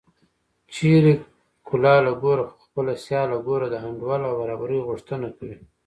چېرې 0.73 1.13
کلاله 1.67 2.13
ګوره 2.23 2.45
خو 2.49 2.55
خپله 2.65 2.93
سیاله 3.03 3.37
ګوره 3.47 3.67
د 3.69 3.75
انډول 3.85 4.21
او 4.29 4.33
برابرۍ 4.41 4.79
غوښتنه 4.87 5.27
کوي 5.37 5.55